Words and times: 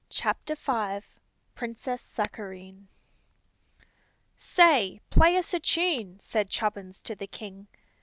Chapter 0.09 0.55
V 0.55 1.05
Princess 1.53 2.01
Sakareen 2.01 2.87
"SAY, 4.35 4.99
play 5.11 5.37
us 5.37 5.53
a 5.53 5.59
tune," 5.59 6.19
said 6.19 6.49
Chubbins 6.49 7.03
to 7.03 7.13
the 7.13 7.27
king. 7.27 7.67